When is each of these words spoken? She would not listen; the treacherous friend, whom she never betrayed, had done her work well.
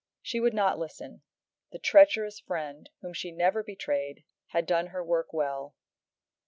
She 0.23 0.39
would 0.39 0.55
not 0.55 0.79
listen; 0.79 1.21
the 1.71 1.77
treacherous 1.77 2.39
friend, 2.39 2.89
whom 3.01 3.13
she 3.13 3.29
never 3.31 3.61
betrayed, 3.61 4.23
had 4.47 4.65
done 4.65 4.87
her 4.87 5.03
work 5.03 5.31
well. 5.31 5.75